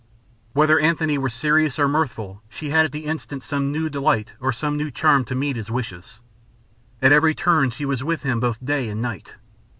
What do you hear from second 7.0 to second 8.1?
At every turn she was